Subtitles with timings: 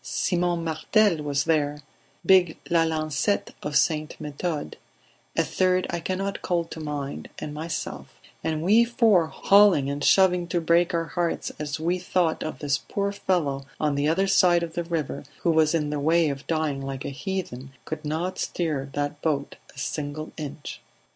[0.03, 1.83] Simon Martel was there,
[2.25, 4.17] big Lalancette of St.
[4.19, 4.73] Methode,
[5.37, 8.07] a third I cannot call to mind, and myself;
[8.43, 12.79] and we four, hauling and shoving to break our hearts as we thought of this
[12.79, 16.47] poor fellow on the other side of the river who was in the way of
[16.47, 20.81] dying like a heathen, could not stir that boat a single inch.